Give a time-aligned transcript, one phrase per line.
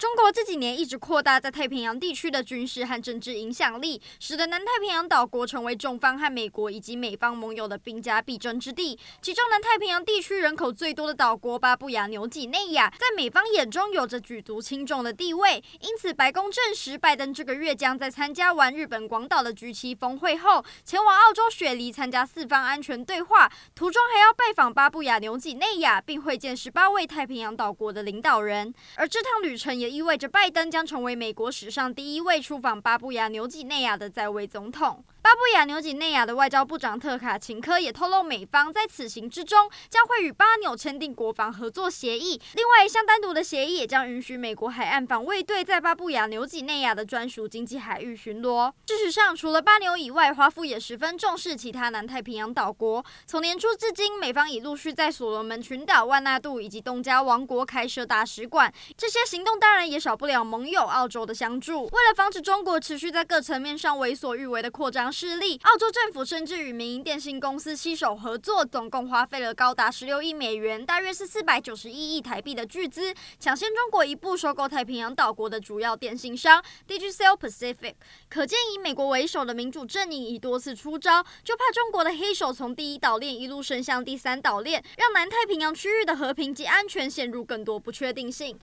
[0.00, 8.98] 中国这几年一直扩大在太平洋地区的军事和政治影响力，使得南太平洋岛国成为中方和美国以及美方盟友的兵家必争之地。
[9.20, 15.62] 其中，南太平洋地区人口最多的岛国巴布亚纽几内亚，在美方眼中有着举足轻重的地位。
[15.80, 28.72] 因此，白宫证实，拜登这个月将在参加完日本广岛的 G7 峰会后，前往澳洲雪梨参加四方安全对话，途中还要拜访巴布亚纽几内亚，并会见十八位太平洋岛国的领导人。
[28.94, 35.04] 而这趟旅程也意味着拜登将成为美国史上第一位出访巴布亚纽几内亚的在位总统。
[35.30, 42.30] 巴布亚纽几内亚的外交部长特卡琴科也透露，美方在此行之中将会与巴纽签订国防合作协议。
[42.54, 48.72] 另外一项单独的协议也将允许美国海岸防卫队在巴布亚纽几内亚的专属经济海域巡逻。
[48.88, 53.04] 事实上，除了巴纽以外，华府也十分重视其他南太平洋岛国。
[53.24, 58.72] 从年初至今，美方已陆续在所罗门群岛、万纳度以及东加王国开设大使馆。
[58.96, 61.84] 这些行动当然也少不了盟友澳洲的相助。
[61.84, 77.96] 为了防止中国持续在各层面上为所欲为的扩张势力，澳洲政府甚至与民营电信公司携手合作，总共花费了高达十六亿美元，大约是四百九十一亿台币的巨资，抢先中国一步收购太平洋岛国的主要电信商 Digicel Pacific。
[78.30, 88.58] 可见以美国为首的民主阵营已多次出招，就怕中国的黑手从第一岛链一路伸向第三岛链，让南太平洋区域的和平及安全陷入更多不确定性。